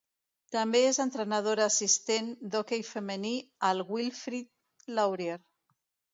També 0.53 0.79
és 0.85 0.99
entrenadora 1.03 1.67
assistent 1.71 2.31
d'hoquei 2.55 2.81
femení 2.89 3.35
al 3.71 3.85
Wilfrid 3.93 4.53
Laurier. 4.99 5.39